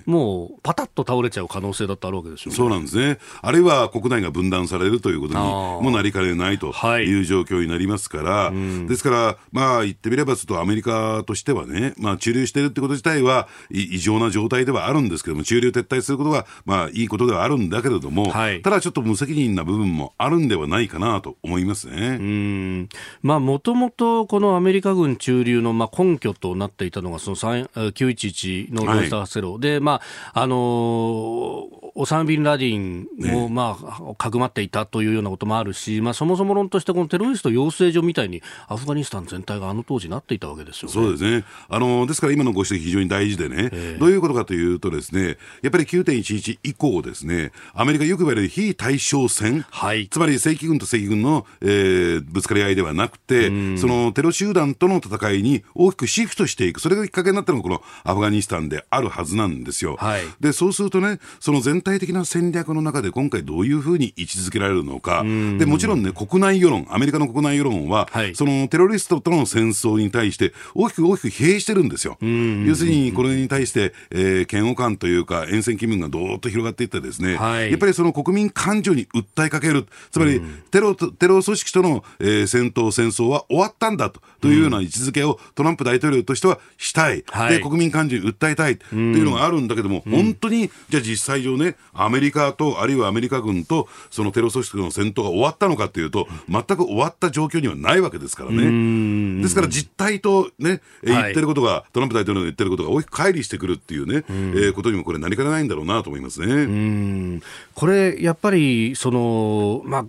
[0.07, 2.57] もう、パタッと倒れちゃう可能性だってあるわけですよね。
[2.57, 3.02] そうなんですね。
[3.41, 7.23] あるいは国内が分断されるということにもなりかねないとい。
[7.23, 22.19] う状況になりますから、はい、ですから、まあ言ってみれば、ちょっとアメリカとしてはね、まあ駐留しているってこと自体は異常な状態ではあるんですけども、駐留撤退することは、まあいいことではあるんだけれども、はい、ただちょっと無責任な部分もあるんではないかなと思いますね。
[22.21, 22.89] うん。
[23.23, 30.01] まあもともとこのアメリカ軍駐留のまあ根拠となっていたのが、その911のロースターセロ、はい、で、ま
[30.33, 41.45] あ、あのーオサンビン・ラディンを、まあ、かくまっていたというようなこともあるし、まあ、そもそも論として、このテロリスト養成所みたいに、アフガニスタン全体があの当時なっていたわけですよ、ね、そうですね。
[41.69, 59.97] あの、ですから今のご指摘非常に大事でね、えー、どういうことかというとですね、やっぱり9.11以降ですね、アメリカよく言われる非対称戦、はい、つまり正規軍と正規軍の、えー、ぶつかり合いではなくて、そのテロ集団との戦いに大きくシフトしていく、それがきっかけになったのがこのアフガニスタンであるはずなんですよ。
[59.99, 65.23] はい、で、そうするとね、その全体的な戦略の中で今回どういうふうに位置づけられるのか、
[65.59, 72.17] でもちろんね、国内世論、アメリカの国内世論は、はい、そのテロリストとの戦争に対して大きく大きく疲弊してるんですよ。
[72.21, 80.41] 要するに、これに対して、えー、嫌悪感というか、沿線気分がどーっと広がっていってですね、はい、やっぱりその国民感情に訴えかける、つまり、
[80.71, 84.21] テロテロ組織との、えー、戦闘、戦争は終わったんだと。
[84.41, 88.77] というような位置づけをトランプ大統領としてはしたい、はい、で国民感情に訴えたい。
[88.77, 99.43] というのがあるんだけども、本当にじゃあ実際上ね、アメリカと、あるいはアメリカ軍とそのテロ組織の戦闘が終わったのかというと、全く終わった状況にはないわけですからね。
[99.43, 107.41] ですから実態とね、言ってることが、トランプ大統領の言ってることが大きく乖離してくるっていうね、えー、ことにもこれなりかねないんだろうなと思いますね。
[107.75, 110.05] これ、やっぱり、その、まあ、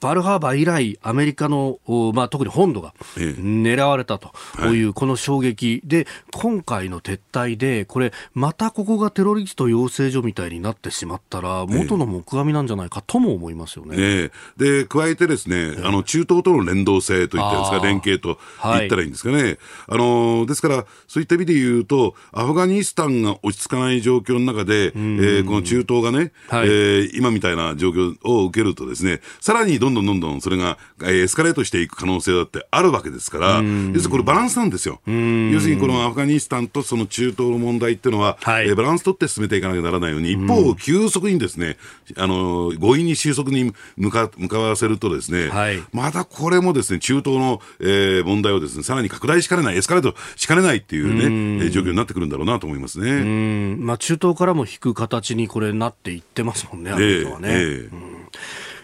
[0.00, 1.78] バルハーバー以来、アメリカの、
[2.14, 4.32] まあ、特に本土が狙われたと
[4.66, 4.82] い。
[4.82, 5.80] う、この衝撃。
[5.84, 13.96] で、今回の撤退で、これ、またここがテロリスト養成所みたいになってしまったら、元の木阿弥なんじゃないかとも思いますよね。
[13.98, 19.42] えで、加えてですね、あの、中東との連動性といったんですか、連携と言ったらいいんですかね。
[19.42, 35.00] はい、あの、ですから、そういった意味で言うと、アフガニスタンが落ち着かない状況の中で、えー、この中東がね、はい、えー、今みたいな状況を受けるとですね、さらにどんどんどんどんそれが、えー、エスカレートしていく可能性だってあるわけですから、要するにこれバランスなんですよ。
[35.06, 41.76] 要するにこのアフガニスタンとその中東の問題っていうのは、はい、えー、バランス取って進めていかなきゃならないように、一方、急速にですね、
[42.16, 51.14] あの、強引に収束に向か向かわせるとですね、はい、またこれもですね、中東の、えー、問題をですね、さらに拡大しかねない、エスカレートしかねないっていう
[51.60, 53.76] ね、う状況になってくるんだろうなと思いますね。
[53.76, 57.48] まあ、中東からも引く形にこれなっていってますもんね、アメリカはね。
[57.50, 58.28] えーえー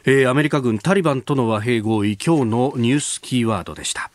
[0.06, 4.10] えー、アメリカ軍タリバンとの和平合意今日のニュースキーワードでした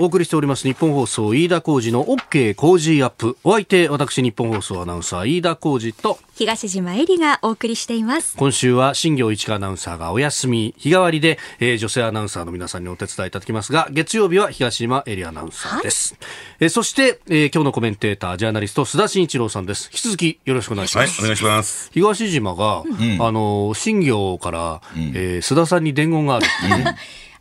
[0.00, 3.36] お送りしております日本放送飯田浩二の OK 工事アップ。
[3.42, 6.20] お相手私日本放送アナウンサー飯田浩二と。
[6.36, 8.36] 東島えりがお送りしています。
[8.36, 16.28] 今週は新業一華アナウンサーがお休み日替わりで、えー、女性アナウンサーの皆さんにお手伝いいただきますが月曜日は東島えりアナウンサーです、はい、
[16.60, 19.90] えー、そして、えー、今日のコメンテータージャーナリスト須田慎一郎さんです。
[19.92, 21.90] 引き続きよろしくお願いします、はい、お願いします。
[21.92, 26.94] 東島が、うん、あの新業から、うん、えー、須田さんに伝言がある、う ん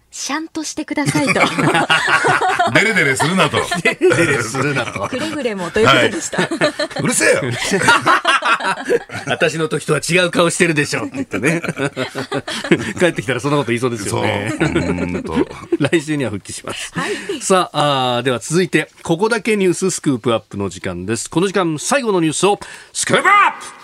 [0.10, 1.34] シャンとしてくださいと。
[2.74, 3.58] デレデレするなと。
[3.84, 5.08] デレデレするなと。
[5.08, 6.42] くれぐれもということでした。
[6.42, 6.50] はい、
[7.04, 7.42] うるせえよ。
[9.28, 11.62] 私の時とは違う顔してるでしょって言ってね。
[13.00, 14.54] 帰ってきたらそんなこと言いそうですよね。
[15.80, 16.92] 来週には復帰します。
[16.94, 21.30] はい、さああ、では続いて、ここだけニューススクープアップの時間です。
[21.30, 22.60] この時間最後のニュースを
[22.94, 23.77] スクープアップ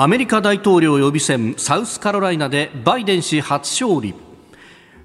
[0.00, 4.14] アメリカ大統領予備選サウスカロライナでバイデン氏初勝利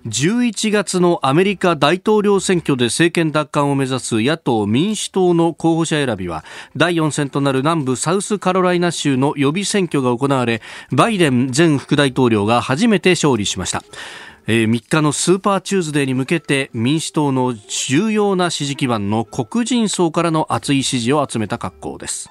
[0.06, 6.46] 11月のアメリカ大統領選挙で政権奪還を目指す野党民主党の候補者選びは
[6.78, 13.84] 第4戦となる南部サウスカロライナ州の予備選挙が行われバイデン前副大統領が初めて勝利しました。
[14.46, 22.30] 3日のスーパーチューズデーに向けて民主党の重要な支持基盤の黒人層からの熱い支持を集めた格好です。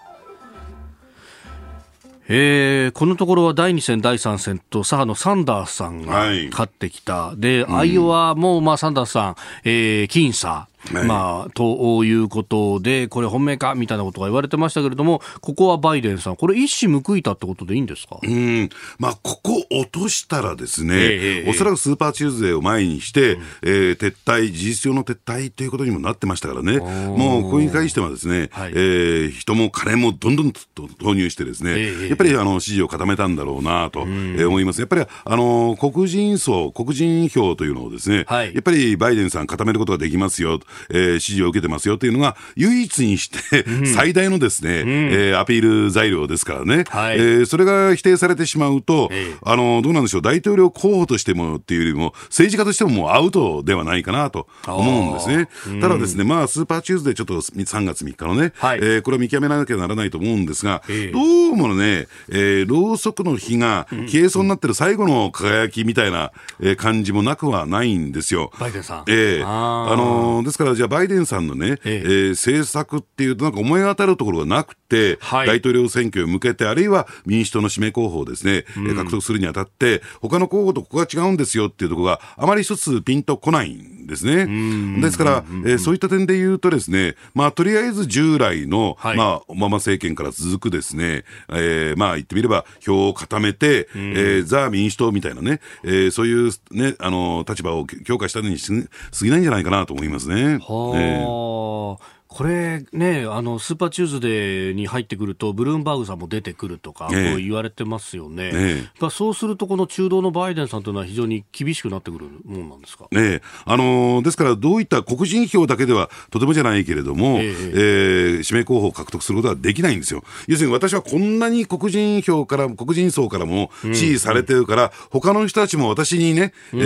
[2.35, 18.19] えー、このところは第2戦、第3戦と左派のサンダースさんが勝ってきた、はい、で、アイオワも、まあ、サンダースさん、えー、僅差まあ、ということで、これ本命かみたいなことが言われてましたけれども、ここはバイデンさん、これ一矢報いたってことでいいんですか？
[18.23, 18.69] うん。
[18.99, 34.81] まあ、ここ落としたらですね、えー、おそらくスーパーチューズデーを前にして、うん、えー、撤退、事実上の撤退ということにもなってましたからね、もうこれに関してはですね、はい、えー、人も金もどんどんと投入してですね、えー、やっぱりあの支持を固めたんだろうなと、え思います。
[34.81, 40.61] やっぱりあの黒人層、黒人票というのをですね、はい、やっぱりバイデンさん固めることができますよ。
[40.91, 43.65] えー、支持を受けてますよというのが、唯一にして
[43.95, 49.11] 最大のですね、うん、えー、アピール材料ですからね、はい、えー、それが否定されてしまうと、
[49.45, 55.81] あの、どうなんでしょう、大統領候補としてもっていうよりも、政治家としてももうアウトではないかなと思うんですね。
[55.81, 61.21] ただですね、まあ、スーパーチューズデー、ちょっと3月3日のね、はい、えー、これは見極めなきゃならないと思うんですが、ど
[61.53, 68.53] うもね、えー、ろうそくの火が消えそうになってる最後の輝きみたいな、えー、感じもなくはないんですよ。
[68.59, 69.05] バイデンさん。
[69.09, 69.43] ええ。
[69.43, 72.09] ー、あのー、ですから、じゃあ、バイデンさんのね、ええ。
[72.09, 85.01] ー、政策っていうと、なんか思い当たるところがなくて、はい、大統領選挙へ向けて、あるいは民主党の指名候補をですね、うん、獲得するにあたって、他の候補とここが違うんですよっていうところがあまり一つピンとこないんですね。
[85.01, 100.59] ですから、えー、そういった点で言うとですね、まあ、とりあえず従来の、はい、まあ、オバマ政権から続くですね、えー、まあ、言ってみれば、票を固めて、えー、ザ・民主党みたいなね、えー、そういうね、あの、立場を強化したのに過ぎないんじゃないかなと思いますね。
[100.59, 108.51] はあ、えーこれね、あの、スーパーチューズデーに入ってくると、ブルームバーグさんも出てくるとか、こう言われてますよね。
[108.55, 113.07] ええ、そうすると、この中道のバイデンさんというのは非常に厳しくなってくるものなんですか？
[113.13, 120.25] ねあのー、ですから、どういった黒人票だけではとてもじゃないけれども、えええー、指名候補を獲得することはできないんですよ。
[120.49, 126.85] 要するに私はこんなに黒人票から、黒人層からも支持されてるから、うん、他の人たちも私にね、うん、え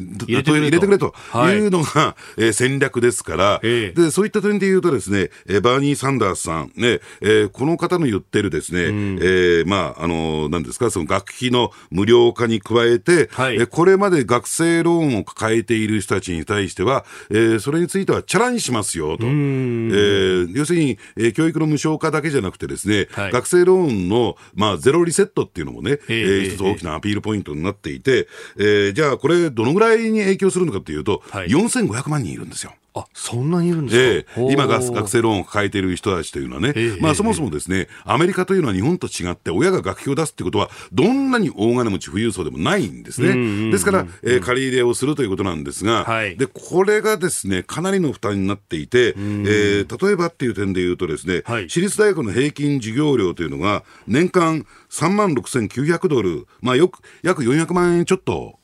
[0.00, 1.14] ー、入れてくれと。
[1.50, 1.58] い。
[1.58, 19.26] うのが、はい、えー、戦略ですから、で、そういった点で言うとですね、えー、バーニー・サンダースさん、ね、えー、この方の言ってるですね、うん、えー、まあ、あの、なんですか、その学費の無料化に加えて、はい、えこれまで学生ローンを抱えている人たちに対しては、えー、それについてはチャラにしますよと。
[19.26, 32.74] えー、要するに、えー、教育の無償化だけじゃなくてですね、はい、学生ローンの、まあ、ゼロリセットっていうのもね、えー、一つ大きなアピールポイントになっていて、えー、じゃあこれどのぐらいに影響するのかというと、はい、4500万人いるんですよ。
[32.94, 43.70] あそんなにいるんですか、えー、今が学生ローンを抱えている人たちというのはね、えー、まあ、そもそもですね、アメリカというのは日本と違って、親が学費を出すってことは、どんなに大金持ち、富裕層でもないんですね。
[43.70, 58.58] ですから、えー、借り入れをするということなんですが、はい、でこれがですね、かなりの負担になっていて、えー、例えばっていう点で言うとですね、はい、私立大学の平均授業料というのが、年間3万6900ドル、まあ、よく約400万円ちょっと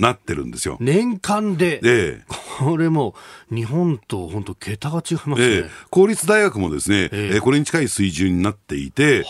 [0.00, 0.76] なってるんですよ。
[0.80, 2.24] 年間で、ええ、
[2.58, 3.14] これも
[3.50, 7.40] 日本と本当、桁が違いますね、ええ、公立大学もですね、ええ。
[7.40, 9.20] これに近い水準になっていて、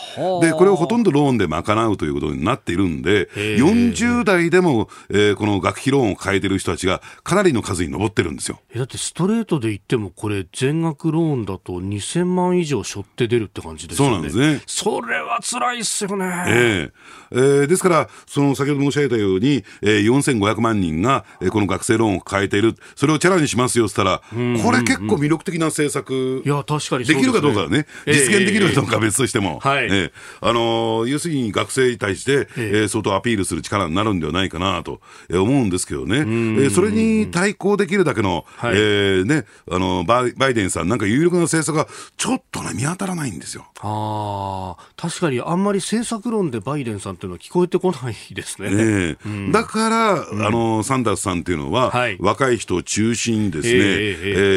[0.41, 8.59] でこれをほとんどローンで賄うということになっているんで、40代でも、えー、この学費ローンを変えてる人たちがかなりの数に上ってるんですよ。
[8.75, 14.13] だってストレートで言っても、これ、全額ローンだと2000万以上背負って出るって感じですよね。
[14.13, 14.63] そうなんですね。
[14.65, 16.25] それは辛いっすよね。
[16.47, 16.91] ええ。
[17.31, 29.85] えー、ですから、その先ほど申し上げたように、えー、4500 300万人が、えこの学生ローンを抱えている、それをチャラにしますよって言ったら、これ結構魅力的な政策、いや確かにできるかどうかはね、えー実現できるかどうかは別としても、はい。
[29.85, 38.75] えーあのー要するに学生に対して、えー相当アピールする力になるんではないかなと、えー思うんですけどね、えーそれに対抗できるだけの、はい。
[38.75, 41.87] えーね、あのバイバイデンさん、なんか有力な政策が
[42.17, 43.65] ちょっとね、見当たらないんですよ。
[43.81, 48.69] ああ確かにあんまり政策論でバイデンさんっていうのは聞こえてこないですね。
[48.71, 49.17] え。
[49.25, 50.15] えだから、
[50.51, 52.17] あのサンダースさんっていうのは、はい。
[52.19, 53.83] 若い人を中心にですね、えええ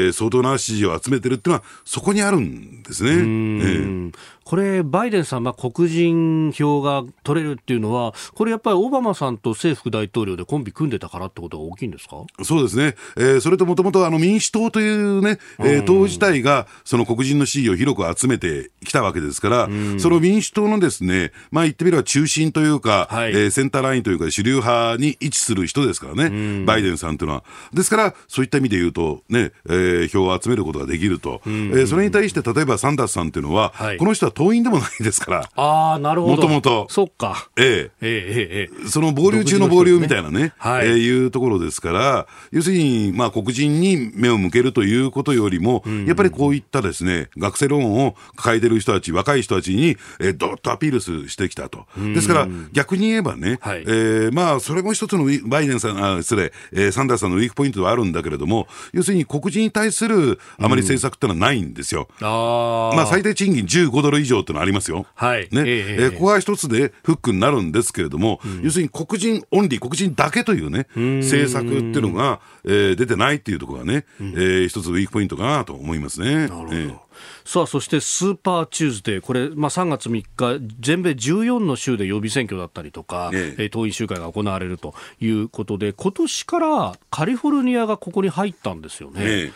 [0.07, 3.11] えー相当な支持を集めてるっていうのは、そこにあるんですね。
[3.11, 4.13] えうん
[4.45, 12.17] これ、バイデンさん、まあ、黒人票が取れるっていうのは、これやっぱりオバマさんと政副大統領でコンビ組んでたからってことが大きいんですか？
[12.39, 19.69] えそうですね、えーそれともともと民主党というね、えー党自体がその黒人の支持を広く集めてきたわけですから、
[19.99, 23.31] その民主党のですね、まあ言ってみれば中心というか、はい。
[23.31, 27.45] えーセンターラインというか主流派に位置する人ですからね、バイデンさんというのは。
[27.73, 31.41] ですから、そういった意味で言うと、ね、えー票を集めることができると。
[31.47, 33.97] えーそれに対して、例えばサンダースさんというのは、はい。
[33.97, 36.37] この人は党員でもないですから、ああ、なるほど。
[36.37, 37.49] もともとそっか。
[37.57, 51.87] ええええええその暴流中の暴流みたいなね、はいえーいうところですから、要するに、まあ、黒人に目を向けるということよりも、やっぱりこういったですね、学生ローンを抱えてる人たち、若い人たちに、えー、どっとアピールしてきたと。
[52.15, 62.09] ですから、逆に言えばね、はいえーまあ、それも一つのバイデンさん、あ失礼、えーサンダースさんのウィークポイントではあるんだけれども、要するに黒人に対するあまり政策ってのはないんですよ。
[62.21, 62.97] ああ。
[62.97, 65.07] まあ、最低賃金15ドル以上ってのありますよ。
[65.15, 65.63] はいね。
[65.65, 70.87] えええーここが一つでフックになるんですけれども、要するに黒人オンリー、黒人だけというね、
[71.23, 76.49] 政策っていうのが、えー出てないっていうところがね、えー一つウィークポイントかなと思いますね。
[76.49, 77.05] なるほど。
[77.45, 80.25] さあそしてスーパーチューズデー、これ、まあ、3月3
[80.59, 89.21] 日、全米14の州で予備選挙だったりとか、えええー党員集会が行われるということで、今年からカリフォルニアがここに入ったんですよね。
[89.25, 89.53] え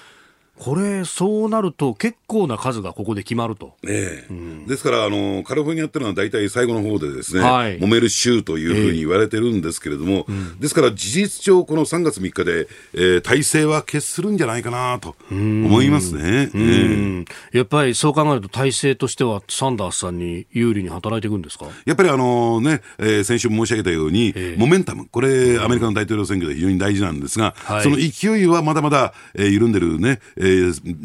[0.58, 3.74] これ、そうなると、結構な数がここで決まると。
[3.86, 4.68] ええ。
[4.68, 7.78] ですからあの、カリフォルニアっていうのは大体最後の方でですね、はい。
[7.78, 10.26] 揉める州というふうに言われてるんですけれども、
[10.58, 16.50] ですから事実上、この3月3日で、えー大勢は決するんじゃないかなと思いますね。
[16.54, 16.58] ええ。
[16.58, 16.58] う
[17.20, 21.66] んやっぱりそう考えると、大勢としてはサンダースさんに有利に働いていくんですか？
[21.84, 24.58] やっぱりあのね、えー先週も申し上げたように、ええ。
[24.58, 27.82] モメンタム、これ、アメリカの大統領選挙で非常に大事なんですが、はい。
[27.82, 30.47] その勢いはまだまだ、えー緩んでるね、えー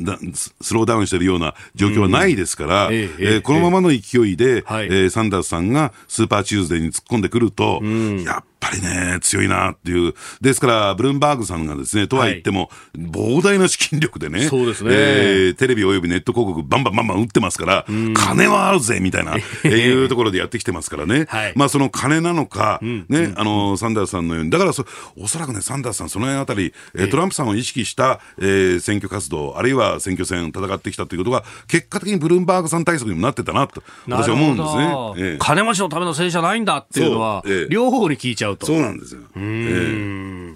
[0.03, 4.85] だススローダウンしてるような状況はないですから、えこのままの勢いで、はい。
[4.85, 7.81] えーサンダースさんがスーパーチューズデーに突っ込んでくると、
[8.25, 10.13] やっぱりね、強いなっていう。
[10.41, 14.89] ですから、ブルームバーグさんがですね、とは言っても、膨大な資金力でね、そうですね。
[14.93, 17.85] えーテレビおよびネット広告バンバンバンバン打ってますから、
[18.15, 21.25] 金はあるぜみたいな、 えーいうところでやってきてますからね。
[21.29, 21.53] はい。
[21.55, 24.85] まあその金なのか、ね、あの、サンダースさんのように、だからそ、
[25.17, 35.31] おそらくね、サンダースさん、その辺あたり、えートランプさんを意識した、えー選挙活動、あるいは選挙戦戦ってきたということが、結果的にブルームバーグさん対策にもなってたなと、私は思うんですね。
[35.31, 35.37] ええ。
[35.39, 38.65] 金持ちのための政治じゃないんだっていうのは、両方に聞いちゃうと。
[38.65, 39.21] そうなんですよ。
[39.37, 40.55] え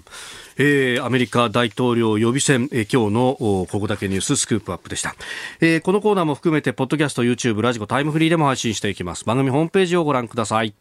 [0.60, 3.28] えーアメリカ大統領予備選、えー今日の
[3.60, 5.14] おここだけニューススクープアップでした、
[5.60, 9.24] えーこのコーナーも含めてポッドキャスト YouTube ラジコタイムフリーでも配信していきます。
[9.24, 10.74] 番組ホームページをご覧ください